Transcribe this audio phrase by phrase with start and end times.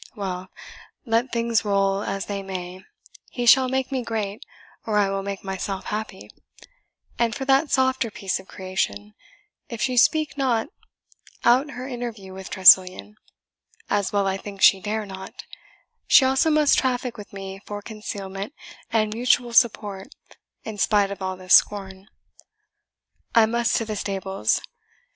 [0.15, 0.49] Well
[1.05, 2.83] let things roll as they may,
[3.29, 4.43] he shall make me great,
[4.87, 6.31] or I will make myself happy;
[7.19, 9.13] and for that softer piece of creation,
[9.69, 10.69] if she speak not
[11.43, 13.15] out her interview with Tressilian,
[13.91, 15.35] as well I think she dare not,
[16.07, 18.55] she also must traffic with me for concealment
[18.89, 20.15] and mutual support,
[20.63, 22.07] in spite of all this scorn.
[23.35, 24.61] I must to the stables.